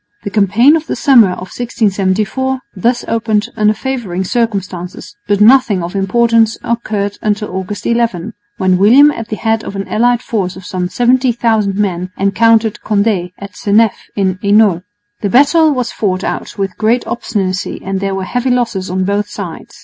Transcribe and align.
The 0.23 0.31
campaign 0.31 0.75
of 0.75 0.87
the 0.87 0.95
summer 0.95 1.33
of 1.33 1.53
1674 1.55 2.59
thus 2.75 3.05
opened 3.07 3.49
under 3.55 3.75
favouring 3.75 4.23
circumstances, 4.23 5.15
but 5.27 5.39
nothing 5.39 5.83
of 5.83 5.95
importance 5.95 6.57
occurred 6.63 7.19
until 7.21 7.55
August 7.55 7.85
11, 7.85 8.33
when 8.57 8.79
William 8.79 9.11
at 9.11 9.27
the 9.27 9.35
head 9.35 9.63
of 9.63 9.75
an 9.75 9.87
allied 9.87 10.23
force 10.23 10.55
of 10.55 10.65
some 10.65 10.89
70,000 10.89 11.75
men 11.75 12.09
encountered 12.17 12.79
Condé 12.83 13.31
at 13.37 13.55
Seneff 13.55 13.93
in 14.15 14.39
Hainault. 14.41 14.81
The 15.21 15.29
battle 15.29 15.71
was 15.71 15.91
fought 15.91 16.23
out 16.23 16.57
with 16.57 16.79
great 16.79 17.05
obstinacy 17.05 17.79
and 17.85 17.99
there 17.99 18.15
were 18.15 18.23
heavy 18.23 18.49
losses 18.49 18.89
on 18.89 19.03
both 19.03 19.29
sides. 19.29 19.75